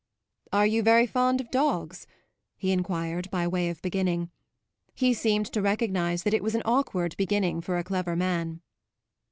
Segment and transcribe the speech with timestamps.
[0.51, 2.07] "Are you very fond of dogs?"
[2.57, 4.31] he enquired by way of beginning.
[4.95, 8.61] He seemed to recognise that it was an awkward beginning for a clever man.